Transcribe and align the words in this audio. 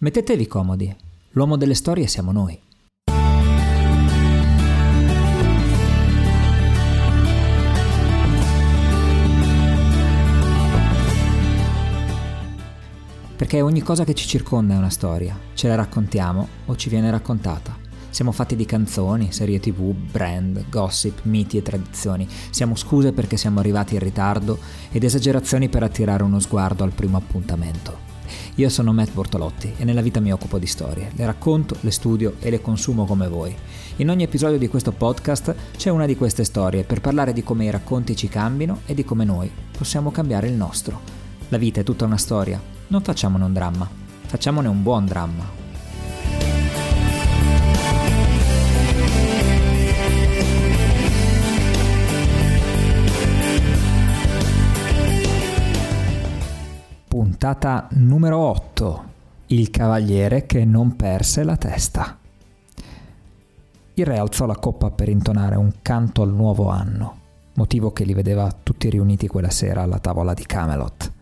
Mettetevi 0.00 0.46
comodi, 0.46 0.94
l'uomo 1.30 1.56
delle 1.56 1.74
storie 1.74 2.06
siamo 2.06 2.30
noi. 2.30 2.56
Perché 13.34 13.60
ogni 13.60 13.82
cosa 13.82 14.04
che 14.04 14.14
ci 14.14 14.28
circonda 14.28 14.74
è 14.74 14.76
una 14.76 14.88
storia, 14.88 15.36
ce 15.54 15.66
la 15.66 15.74
raccontiamo 15.74 16.46
o 16.66 16.76
ci 16.76 16.88
viene 16.88 17.10
raccontata. 17.10 17.76
Siamo 18.08 18.30
fatti 18.30 18.54
di 18.54 18.66
canzoni, 18.66 19.32
serie 19.32 19.58
tv, 19.58 19.92
brand, 19.92 20.68
gossip, 20.68 21.22
miti 21.24 21.56
e 21.56 21.62
tradizioni. 21.62 22.28
Siamo 22.50 22.76
scuse 22.76 23.10
perché 23.10 23.36
siamo 23.36 23.58
arrivati 23.58 23.94
in 23.94 24.00
ritardo 24.00 24.60
ed 24.92 25.02
esagerazioni 25.02 25.68
per 25.68 25.82
attirare 25.82 26.22
uno 26.22 26.38
sguardo 26.38 26.84
al 26.84 26.92
primo 26.92 27.16
appuntamento. 27.16 28.17
Io 28.56 28.68
sono 28.68 28.92
Matt 28.92 29.12
Bortolotti 29.12 29.74
e 29.76 29.84
nella 29.84 30.00
vita 30.00 30.20
mi 30.20 30.32
occupo 30.32 30.58
di 30.58 30.66
storie. 30.66 31.10
Le 31.14 31.26
racconto, 31.26 31.76
le 31.80 31.90
studio 31.90 32.34
e 32.40 32.50
le 32.50 32.60
consumo 32.60 33.04
come 33.04 33.28
voi. 33.28 33.54
In 33.96 34.10
ogni 34.10 34.22
episodio 34.22 34.58
di 34.58 34.68
questo 34.68 34.92
podcast 34.92 35.54
c'è 35.76 35.90
una 35.90 36.06
di 36.06 36.16
queste 36.16 36.44
storie 36.44 36.84
per 36.84 37.00
parlare 37.00 37.32
di 37.32 37.42
come 37.42 37.64
i 37.64 37.70
racconti 37.70 38.16
ci 38.16 38.28
cambino 38.28 38.80
e 38.86 38.94
di 38.94 39.04
come 39.04 39.24
noi 39.24 39.50
possiamo 39.76 40.10
cambiare 40.10 40.48
il 40.48 40.54
nostro. 40.54 41.00
La 41.48 41.58
vita 41.58 41.80
è 41.80 41.84
tutta 41.84 42.04
una 42.04 42.18
storia, 42.18 42.60
non 42.88 43.02
facciamone 43.02 43.44
un 43.44 43.52
dramma, 43.52 43.88
facciamone 44.26 44.68
un 44.68 44.82
buon 44.82 45.06
dramma. 45.06 45.67
Puntata 57.38 57.86
numero 57.92 58.36
8, 58.36 59.04
Il 59.46 59.70
cavaliere 59.70 60.44
che 60.44 60.64
non 60.64 60.96
perse 60.96 61.44
la 61.44 61.56
testa. 61.56 62.18
Il 63.94 64.04
re 64.04 64.18
alzò 64.18 64.44
la 64.44 64.56
coppa 64.56 64.90
per 64.90 65.08
intonare 65.08 65.54
un 65.54 65.74
canto 65.80 66.22
al 66.22 66.32
nuovo 66.32 66.68
anno, 66.68 67.18
motivo 67.54 67.92
che 67.92 68.02
li 68.02 68.12
vedeva 68.12 68.52
tutti 68.60 68.90
riuniti 68.90 69.28
quella 69.28 69.50
sera 69.50 69.82
alla 69.82 70.00
tavola 70.00 70.34
di 70.34 70.44
Camelot. 70.44 71.12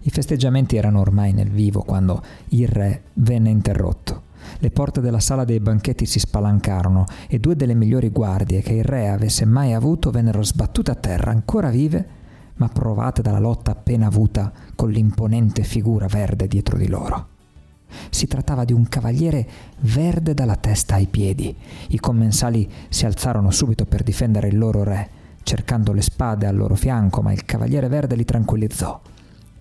I 0.00 0.08
festeggiamenti 0.08 0.76
erano 0.76 1.00
ormai 1.00 1.34
nel 1.34 1.50
vivo 1.50 1.82
quando 1.82 2.22
il 2.48 2.68
re 2.68 3.02
venne 3.12 3.50
interrotto. 3.50 4.22
Le 4.60 4.70
porte 4.70 5.02
della 5.02 5.20
sala 5.20 5.44
dei 5.44 5.60
banchetti 5.60 6.06
si 6.06 6.18
spalancarono 6.18 7.04
e 7.28 7.38
due 7.38 7.56
delle 7.56 7.74
migliori 7.74 8.08
guardie 8.08 8.62
che 8.62 8.72
il 8.72 8.84
re 8.84 9.10
avesse 9.10 9.44
mai 9.44 9.74
avuto 9.74 10.10
vennero 10.10 10.42
sbattute 10.42 10.92
a 10.92 10.94
terra 10.94 11.30
ancora 11.30 11.68
vive 11.68 12.15
ma 12.56 12.68
provate 12.68 13.22
dalla 13.22 13.38
lotta 13.38 13.72
appena 13.72 14.06
avuta 14.06 14.52
con 14.74 14.90
l'imponente 14.90 15.62
figura 15.62 16.06
verde 16.06 16.48
dietro 16.48 16.76
di 16.76 16.88
loro. 16.88 17.28
Si 18.10 18.26
trattava 18.26 18.64
di 18.64 18.72
un 18.72 18.88
cavaliere 18.88 19.48
verde 19.80 20.34
dalla 20.34 20.56
testa 20.56 20.94
ai 20.94 21.06
piedi. 21.06 21.54
I 21.88 22.00
commensali 22.00 22.68
si 22.88 23.06
alzarono 23.06 23.50
subito 23.50 23.84
per 23.84 24.02
difendere 24.02 24.48
il 24.48 24.58
loro 24.58 24.82
re, 24.82 25.08
cercando 25.42 25.92
le 25.92 26.02
spade 26.02 26.46
al 26.46 26.56
loro 26.56 26.74
fianco, 26.74 27.22
ma 27.22 27.32
il 27.32 27.44
cavaliere 27.44 27.88
verde 27.88 28.16
li 28.16 28.24
tranquillizzò. 28.24 29.00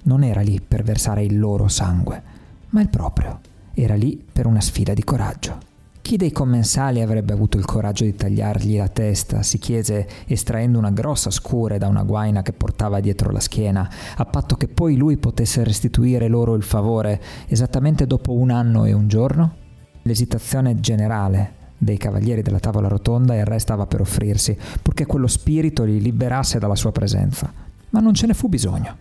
Non 0.03 0.23
era 0.23 0.41
lì 0.41 0.59
per 0.61 0.83
versare 0.83 1.23
il 1.23 1.37
loro 1.37 1.67
sangue, 1.67 2.21
ma 2.69 2.81
il 2.81 2.89
proprio. 2.89 3.39
Era 3.73 3.95
lì 3.95 4.23
per 4.31 4.45
una 4.45 4.61
sfida 4.61 4.93
di 4.93 5.03
coraggio. 5.03 5.73
Chi 6.05 6.17
dei 6.17 6.31
commensali 6.31 7.01
avrebbe 7.01 7.33
avuto 7.33 7.57
il 7.57 7.65
coraggio 7.65 8.03
di 8.03 8.15
tagliargli 8.15 8.77
la 8.77 8.89
testa? 8.89 9.41
si 9.41 9.57
chiese 9.57 10.07
estraendo 10.27 10.77
una 10.77 10.91
grossa 10.91 11.31
scure 11.31 11.79
da 11.79 11.87
una 11.87 12.03
guaina 12.03 12.43
che 12.43 12.53
portava 12.53 12.99
dietro 12.99 13.31
la 13.31 13.39
schiena, 13.39 13.89
a 14.15 14.25
patto 14.25 14.55
che 14.55 14.67
poi 14.67 14.97
lui 14.97 15.17
potesse 15.17 15.63
restituire 15.63 16.27
loro 16.27 16.53
il 16.53 16.61
favore 16.61 17.19
esattamente 17.47 18.05
dopo 18.05 18.33
un 18.33 18.51
anno 18.51 18.85
e 18.85 18.93
un 18.93 19.07
giorno? 19.07 19.55
L'esitazione 20.03 20.79
generale 20.79 21.73
dei 21.75 21.97
cavalieri 21.97 22.43
della 22.43 22.59
tavola 22.59 22.87
rotonda 22.87 23.33
e 23.33 23.39
il 23.39 23.45
re 23.45 23.57
stava 23.57 23.87
per 23.87 24.01
offrirsi, 24.01 24.55
purché 24.83 25.07
quello 25.07 25.25
spirito 25.25 25.85
li 25.85 25.99
liberasse 25.99 26.59
dalla 26.59 26.75
sua 26.75 26.91
presenza. 26.91 27.51
Ma 27.89 27.99
non 27.99 28.13
ce 28.13 28.27
ne 28.27 28.35
fu 28.35 28.47
bisogno. 28.47 28.95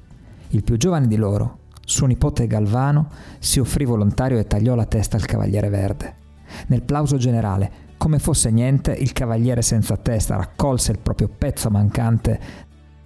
Il 0.49 0.65
più 0.65 0.79
giovane 0.79 1.07
di 1.07 1.17
loro, 1.17 1.59
suo 1.85 2.07
nipote 2.07 2.47
Galvano, 2.47 3.11
si 3.41 3.61
offrì 3.61 3.85
volontario 3.85 4.39
e 4.39 4.47
tagliò 4.47 4.75
la 4.75 4.87
testa 4.87 5.19
al 5.19 5.27
cavaliere 5.27 5.69
verde. 5.69 6.23
Nel 6.69 6.83
plauso 6.83 7.17
generale, 7.17 7.83
come 7.97 8.19
fosse 8.19 8.51
niente, 8.51 8.93
il 8.93 9.13
cavaliere 9.13 9.63
senza 9.63 9.97
testa 9.97 10.37
raccolse 10.37 10.93
il 10.93 10.99
proprio 10.99 11.29
pezzo 11.29 11.71
mancante, 11.71 12.41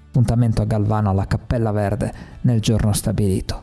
appuntamento 0.06 0.62
a 0.62 0.64
Galvano 0.64 1.10
alla 1.10 1.26
Cappella 1.26 1.70
Verde 1.70 2.12
nel 2.40 2.60
giorno 2.60 2.92
stabilito. 2.92 3.62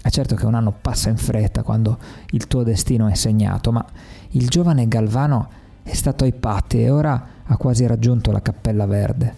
È 0.00 0.08
certo 0.08 0.36
che 0.36 0.46
un 0.46 0.54
anno 0.54 0.72
passa 0.72 1.10
in 1.10 1.16
fretta 1.16 1.62
quando 1.62 1.98
il 2.30 2.46
tuo 2.46 2.62
destino 2.62 3.08
è 3.08 3.14
segnato, 3.14 3.72
ma 3.72 3.84
il 4.30 4.48
giovane 4.48 4.88
Galvano 4.88 5.48
è 5.82 5.92
stato 5.94 6.24
ai 6.24 6.32
patti 6.32 6.80
e 6.80 6.90
ora 6.90 7.26
ha 7.44 7.56
quasi 7.56 7.86
raggiunto 7.86 8.30
la 8.30 8.40
Cappella 8.40 8.86
Verde. 8.86 9.34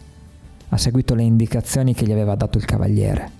Ha 0.69 0.77
seguito 0.77 1.15
le 1.15 1.23
indicazioni 1.23 1.95
che 1.95 2.05
gli 2.07 2.13
aveva 2.13 2.35
dato 2.35 2.59
il 2.59 2.67
cavaliere. 2.67 3.31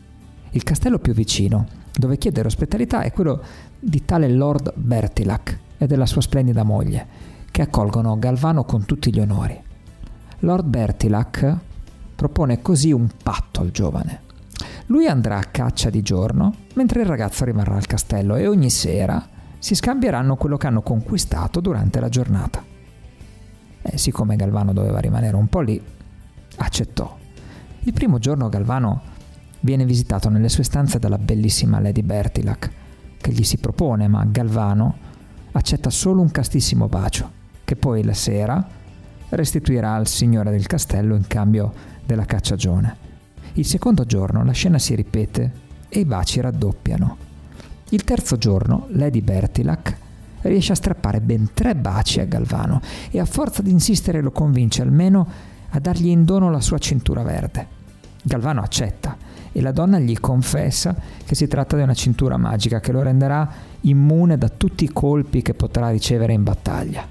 Il 0.51 0.63
castello 0.63 0.99
più 0.99 1.13
vicino, 1.13 1.67
dove 1.93 2.17
chiedere 2.17 2.49
ospitalità, 2.49 3.03
è 3.03 3.13
quello 3.13 3.43
di 3.79 4.05
tale 4.05 4.29
Lord 4.29 4.73
Bertilac, 4.75 5.59
e 5.79 5.87
della 5.87 6.07
sua 6.07 6.21
splendida 6.21 6.65
moglie, 6.65 7.07
che 7.51 7.63
accolgono 7.63 8.19
Galvano 8.19 8.65
con 8.65 8.85
tutti 8.85 9.13
gli 9.13 9.21
onori. 9.21 9.59
Lord 10.41 10.67
Bertilac 10.67 11.57
propone 12.15 12.61
così 12.61 12.93
un 12.93 13.09
patto 13.23 13.61
al 13.61 13.71
giovane. 13.71 14.23
Lui 14.87 15.07
andrà 15.07 15.39
a 15.39 15.45
caccia 15.45 15.91
di 15.91 16.03
giorno, 16.03 16.55
mentre 16.75 17.01
il 17.01 17.07
ragazzo 17.07 17.45
rimarrà 17.45 17.77
al 17.77 17.87
castello 17.87 18.37
e 18.37 18.47
ogni 18.47 18.71
sera 18.71 19.27
si 19.59 19.75
scambieranno 19.75 20.37
quello 20.37 20.57
che 20.57 20.67
hanno 20.67 20.83
conquistato 20.83 21.61
durante 21.61 22.01
la 22.01 22.09
giornata. 22.09 22.63
E 23.83 23.99
siccome 23.99 24.37
Galvano 24.37 24.73
doveva 24.73 24.99
rimanere 24.99 25.37
un 25.37 25.49
po' 25.49 25.61
lì, 25.61 25.81
accettò. 26.57 27.17
Il 27.81 27.93
primo 27.93 28.19
giorno 28.19 28.49
Galvano 28.49 29.03
viene 29.61 29.85
visitato 29.85 30.29
nelle 30.29 30.49
sue 30.49 30.65
stanze 30.65 30.99
dalla 30.99 31.19
bellissima 31.19 31.81
Lady 31.81 32.03
Bertilac, 32.03 32.71
che 33.17 33.33
gli 33.33 33.43
si 33.43 33.59
propone, 33.59 34.09
ma 34.09 34.25
Galvano 34.25 35.07
accetta 35.59 35.91
solo 35.91 36.23
un 36.23 36.31
castissimo 36.31 36.89
bacio, 36.89 37.31
che 37.65 37.77
poi 37.77 38.03
la 38.03 38.15
sera 38.15 38.67
restituirà 39.31 39.95
al 39.95 40.07
signore 40.07 40.51
del 40.51 40.67
castello 40.67 41.15
in 41.15 41.27
cambio 41.27 41.73
della 42.05 42.25
cacciagione. 42.25 42.97
Il 43.55 43.67
secondo 43.67 44.05
giorno 44.05 44.45
la 44.45 44.53
scena 44.53 44.79
si 44.79 44.95
ripete 44.95 45.53
e 45.89 46.01
i 46.01 46.05
baci 46.05 46.41
raddoppiano. 46.41 47.17
Il 47.91 48.05
terzo 48.05 48.37
giorno 48.37 48.87
Lady 48.91 49.21
Bertilac 49.21 49.97
riesce 50.43 50.73
a 50.73 50.77
strappare 50.77 51.21
ben 51.21 51.51
tre 51.53 51.75
baci 51.75 52.21
a 52.21 52.25
Galvano 52.25 52.81
e 53.11 53.19
a 53.19 53.25
forza 53.25 53.63
di 53.63 53.71
insistere 53.71 54.21
lo 54.21 54.31
convince 54.31 54.83
almeno 54.83 55.27
a 55.71 55.81
dargli 55.81 56.09
in 56.09 56.25
dono 56.25 56.51
la 56.51 56.61
sua 56.61 56.79
cintura 56.79 57.23
verde. 57.23 57.78
Galvano 58.29 58.61
accetta 58.61 59.17
e 59.51 59.63
la 59.63 59.73
donna 59.73 59.99
gli 59.99 60.21
confessa 60.21 60.95
che 61.25 61.35
si 61.35 61.49
tratta 61.49 61.77
di 61.77 61.83
una 61.83 61.95
cintura 61.95 62.37
magica 62.37 62.79
che 62.79 62.93
lo 62.93 63.01
renderà 63.03 63.51
immune 63.81 64.37
da 64.37 64.51
tutti 64.51 64.85
i 64.85 64.93
colpi 64.93 65.41
che 65.41 65.55
potrà 65.55 65.89
ricevere 65.89 66.35
in 66.35 66.43
battaglia. 66.43 67.09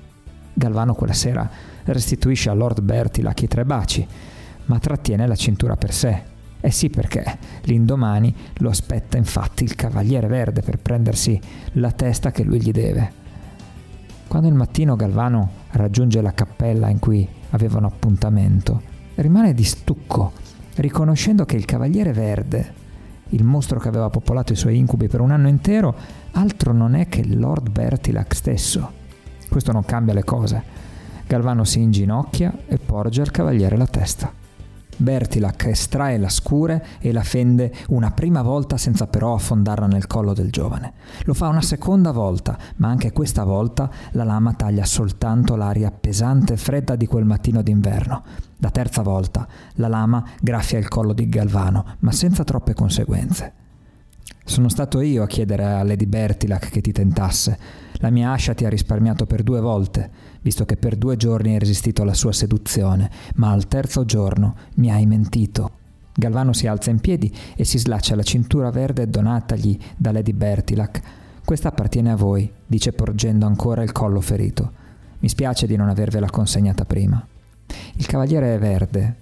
Galvano 0.53 0.93
quella 0.93 1.13
sera 1.13 1.49
restituisce 1.85 2.51
a 2.51 2.53
Lord 2.53 2.81
Bertilac 2.81 3.41
i 3.41 3.47
tre 3.47 3.65
baci, 3.65 4.07
ma 4.65 4.77
trattiene 4.77 5.25
la 5.25 5.35
cintura 5.35 5.75
per 5.75 5.91
sé. 5.91 6.21
Eh 6.59 6.71
sì, 6.71 6.89
perché 6.89 7.37
l'indomani 7.63 8.33
lo 8.57 8.69
aspetta 8.69 9.17
infatti 9.17 9.63
il 9.63 9.75
Cavaliere 9.75 10.27
Verde 10.27 10.61
per 10.61 10.77
prendersi 10.77 11.39
la 11.73 11.91
testa 11.91 12.29
che 12.31 12.43
lui 12.43 12.61
gli 12.61 12.71
deve. 12.71 13.25
Quando 14.27 14.47
il 14.47 14.53
mattino 14.53 14.95
Galvano 14.95 15.49
raggiunge 15.71 16.21
la 16.21 16.33
cappella 16.33 16.89
in 16.89 16.99
cui 16.99 17.27
avevano 17.49 17.87
appuntamento, 17.87 18.81
rimane 19.15 19.53
di 19.53 19.63
stucco 19.63 20.45
riconoscendo 20.77 21.45
che 21.45 21.55
il 21.55 21.65
Cavaliere 21.65 22.13
Verde, 22.13 22.73
il 23.29 23.43
mostro 23.43 23.79
che 23.79 23.87
aveva 23.87 24.09
popolato 24.09 24.53
i 24.53 24.55
suoi 24.55 24.77
incubi 24.77 25.07
per 25.07 25.21
un 25.21 25.31
anno 25.31 25.47
intero, 25.47 25.95
altro 26.31 26.71
non 26.71 26.95
è 26.95 27.07
che 27.07 27.25
Lord 27.25 27.69
Bertilac 27.69 28.33
stesso. 28.35 28.91
Questo 29.49 29.71
non 29.71 29.85
cambia 29.85 30.13
le 30.13 30.23
cose. 30.23 30.63
Galvano 31.25 31.63
si 31.63 31.81
inginocchia 31.81 32.53
e 32.67 32.77
porge 32.77 33.21
al 33.21 33.31
Cavaliere 33.31 33.77
la 33.77 33.87
testa. 33.87 34.46
Bertilac 34.97 35.65
estrae 35.65 36.17
la 36.17 36.29
scure 36.29 36.85
e 36.99 37.11
la 37.11 37.23
fende 37.23 37.73
una 37.89 38.11
prima 38.11 38.41
volta 38.41 38.77
senza 38.77 39.07
però 39.07 39.35
affondarla 39.35 39.85
nel 39.85 40.07
collo 40.07 40.33
del 40.33 40.51
giovane. 40.51 40.93
Lo 41.25 41.33
fa 41.33 41.47
una 41.47 41.61
seconda 41.61 42.11
volta, 42.11 42.57
ma 42.77 42.89
anche 42.89 43.11
questa 43.11 43.43
volta 43.43 43.89
la 44.11 44.23
lama 44.23 44.53
taglia 44.53 44.85
soltanto 44.85 45.55
l'aria 45.55 45.91
pesante 45.91 46.53
e 46.53 46.57
fredda 46.57 46.95
di 46.95 47.05
quel 47.05 47.25
mattino 47.25 47.61
d'inverno. 47.61 48.23
La 48.57 48.71
terza 48.71 49.03
volta 49.03 49.47
la 49.75 49.87
lama 49.87 50.23
graffia 50.41 50.79
il 50.79 50.87
collo 50.87 51.13
di 51.13 51.29
Galvano, 51.29 51.85
ma 51.99 52.11
senza 52.11 52.43
troppe 52.43 52.73
conseguenze. 52.73 53.65
Sono 54.47 54.69
stato 54.69 55.01
io 55.01 55.23
a 55.23 55.27
chiedere 55.27 55.65
a 55.65 55.83
Lady 55.83 56.05
Bertilac 56.05 56.69
che 56.69 56.79
ti 56.79 56.93
tentasse. 56.93 57.59
La 57.95 58.09
mia 58.09 58.31
ascia 58.31 58.53
ti 58.53 58.63
ha 58.63 58.69
risparmiato 58.69 59.25
per 59.25 59.43
due 59.43 59.59
volte, 59.59 60.09
visto 60.41 60.65
che 60.65 60.77
per 60.77 60.95
due 60.95 61.17
giorni 61.17 61.51
hai 61.51 61.59
resistito 61.59 62.01
alla 62.01 62.13
sua 62.13 62.31
seduzione, 62.31 63.11
ma 63.35 63.51
al 63.51 63.67
terzo 63.67 64.05
giorno 64.05 64.55
mi 64.75 64.89
hai 64.89 65.05
mentito. 65.05 65.71
Galvano 66.13 66.53
si 66.53 66.65
alza 66.65 66.89
in 66.89 67.01
piedi 67.01 67.31
e 67.55 67.65
si 67.65 67.77
slaccia 67.77 68.15
la 68.15 68.23
cintura 68.23 68.71
verde 68.71 69.09
donatagli 69.09 69.77
da 69.97 70.11
Lady 70.13 70.33
Bertilac, 70.33 71.01
Questa 71.43 71.67
appartiene 71.67 72.11
a 72.11 72.15
voi, 72.15 72.51
dice 72.65 72.93
porgendo 72.93 73.45
ancora 73.45 73.83
il 73.83 73.91
collo 73.91 74.21
ferito. 74.21 74.71
Mi 75.19 75.29
spiace 75.29 75.67
di 75.67 75.75
non 75.75 75.87
avervela 75.87 76.29
consegnata 76.29 76.83
prima. 76.83 77.25
Il 77.95 78.05
cavaliere 78.05 78.57
verde, 78.57 79.15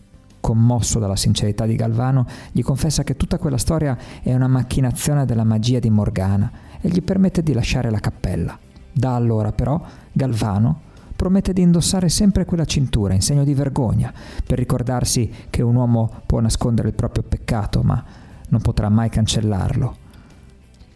commosso 0.46 1.00
dalla 1.00 1.16
sincerità 1.16 1.66
di 1.66 1.76
Galvano, 1.76 2.28
gli 2.52 2.62
confessa 2.62 3.04
che 3.04 3.18
tutta 3.18 3.40
quella 3.40 3.58
storia 3.58 3.98
è 4.22 4.32
una 4.32 4.48
macchinazione 4.48 5.26
della 5.26 5.44
magia 5.44 5.80
di 5.80 5.90
Morgana 5.90 6.52
e 6.82 6.88
gli 6.88 7.02
permette 7.02 7.42
di 7.42 7.52
lasciare 7.52 7.90
la 7.90 7.98
cappella. 7.98 8.56
Da 8.92 9.16
allora 9.16 9.52
però 9.54 9.82
Galvano 10.12 10.82
promette 11.16 11.52
di 11.52 11.64
indossare 11.64 12.10
sempre 12.10 12.46
quella 12.46 12.66
cintura 12.66 13.16
in 13.16 13.24
segno 13.24 13.44
di 13.44 13.56
vergogna, 13.56 14.14
per 14.46 14.60
ricordarsi 14.60 15.32
che 15.50 15.64
un 15.64 15.78
uomo 15.78 16.12
può 16.28 16.40
nascondere 16.42 16.90
il 16.90 16.94
proprio 16.94 17.24
peccato, 17.24 17.82
ma 17.82 18.04
non 18.50 18.62
potrà 18.62 18.88
mai 18.90 19.10
cancellarlo. 19.10 19.96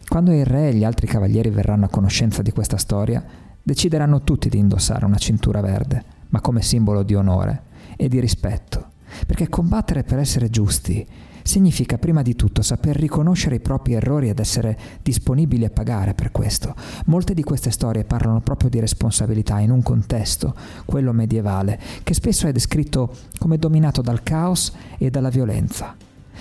Quando 0.07 0.31
il 0.31 0.45
re 0.45 0.69
e 0.69 0.75
gli 0.75 0.84
altri 0.84 1.07
cavalieri 1.07 1.50
verranno 1.50 1.86
a 1.86 1.90
conoscenza 1.90 2.44
di 2.44 2.52
questa 2.52 2.78
storia, 2.78 3.25
decideranno 3.63 4.22
tutti 4.22 4.48
di 4.48 4.60
indossare 4.60 5.06
una 5.06 5.18
cintura 5.18 5.60
verde, 5.60 6.04
ma 6.30 6.40
come 6.40 6.62
simbolo 6.62 7.02
di 7.02 7.16
onore 7.16 7.63
e 7.98 8.07
di 8.07 8.19
rispetto, 8.19 8.79
perché 9.25 9.50
combattere 9.50 10.04
per 10.04 10.19
essere 10.19 10.50
giusti 10.50 11.06
significa 11.50 11.98
prima 11.98 12.21
di 12.21 12.36
tutto 12.36 12.62
saper 12.62 12.95
riconoscere 12.95 13.56
i 13.56 13.60
propri 13.60 13.94
errori 13.94 14.30
ed 14.30 14.39
essere 14.39 14.77
disponibili 15.01 15.66
a 15.66 15.71
pagare 15.71 16.13
per 16.13 16.31
questo. 16.31 16.75
Molte 17.06 17.33
di 17.33 17.42
queste 17.42 17.71
storie 17.71 18.04
parlano 18.04 18.39
proprio 18.42 18.69
di 18.69 18.80
responsabilità 18.80 19.60
in 19.60 19.71
un 19.71 19.81
contesto, 19.81 20.54
quello 20.86 21.12
medievale, 21.12 21.80
che 22.04 22.13
spesso 22.13 22.48
è 22.48 22.51
descritto 22.51 23.16
come 23.39 23.57
dominato 23.57 24.01
dal 24.01 24.21
caos 24.21 24.71
e 24.98 25.10
dalla 25.10 25.30
violenza. 25.30 25.95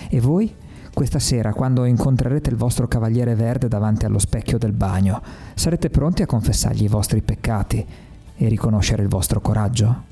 E 0.08 0.20
voi? 0.20 0.54
Questa 0.92 1.19
sera, 1.20 1.52
quando 1.52 1.84
incontrerete 1.84 2.50
il 2.50 2.56
vostro 2.56 2.88
cavaliere 2.88 3.34
verde 3.34 3.69
davanti 3.69 4.04
allo 4.04 4.19
specchio 4.19 4.58
del 4.58 4.72
bagno, 4.72 5.22
sarete 5.54 5.90
pronti 5.90 6.22
a 6.22 6.26
confessargli 6.26 6.82
i 6.82 6.88
vostri 6.88 7.22
peccati 7.22 7.86
e 8.36 8.48
riconoscere 8.48 9.02
il 9.02 9.08
vostro 9.08 9.40
coraggio? 9.40 10.07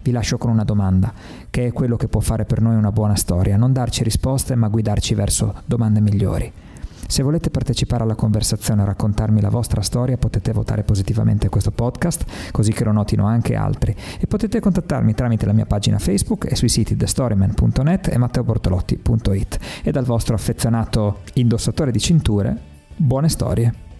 Vi 0.00 0.10
lascio 0.10 0.38
con 0.38 0.50
una 0.50 0.64
domanda, 0.64 1.12
che 1.50 1.66
è 1.66 1.72
quello 1.72 1.96
che 1.96 2.08
può 2.08 2.20
fare 2.20 2.44
per 2.44 2.60
noi 2.60 2.76
una 2.76 2.92
buona 2.92 3.16
storia, 3.16 3.56
non 3.56 3.72
darci 3.72 4.02
risposte 4.02 4.54
ma 4.54 4.68
guidarci 4.68 5.14
verso 5.14 5.62
domande 5.66 6.00
migliori. 6.00 6.52
Se 7.12 7.22
volete 7.22 7.50
partecipare 7.50 8.04
alla 8.04 8.14
conversazione 8.14 8.80
o 8.80 8.84
raccontarmi 8.86 9.42
la 9.42 9.50
vostra 9.50 9.82
storia 9.82 10.16
potete 10.16 10.50
votare 10.52 10.82
positivamente 10.82 11.50
questo 11.50 11.70
podcast 11.70 12.24
così 12.52 12.72
che 12.72 12.84
lo 12.84 12.92
notino 12.92 13.26
anche 13.26 13.54
altri 13.54 13.94
e 14.18 14.26
potete 14.26 14.60
contattarmi 14.60 15.12
tramite 15.12 15.44
la 15.44 15.52
mia 15.52 15.66
pagina 15.66 15.98
Facebook 15.98 16.50
e 16.50 16.56
sui 16.56 16.70
siti 16.70 16.96
thestoryman.net 16.96 18.08
e 18.08 18.16
matteobortolotti.it 18.16 19.58
e 19.82 19.90
dal 19.90 20.04
vostro 20.04 20.34
affezionato 20.34 21.18
indossatore 21.34 21.90
di 21.90 22.00
cinture, 22.00 22.56
buone 22.96 23.28
storie! 23.28 23.91